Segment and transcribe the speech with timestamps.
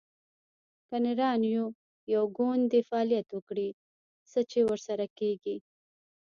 [0.87, 1.67] که نران یو،
[2.13, 3.69] یو ګوند دې فعالیت وکړي؟
[4.31, 5.55] چې څه ورسره کیږي